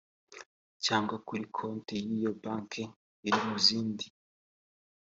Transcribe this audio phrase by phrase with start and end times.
[0.85, 2.83] cyangwa kuri konti y iyo banki
[3.27, 4.05] iri mu zindi